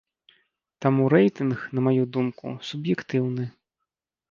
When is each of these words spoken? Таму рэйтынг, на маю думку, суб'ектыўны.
Таму 0.85 1.03
рэйтынг, 1.15 1.61
на 1.77 1.85
маю 1.89 2.03
думку, 2.17 2.57
суб'ектыўны. 2.73 3.49